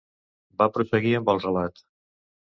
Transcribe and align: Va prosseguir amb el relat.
Va 0.61 0.67
prosseguir 0.77 1.11
amb 1.19 1.29
el 1.33 1.41
relat. 1.43 1.83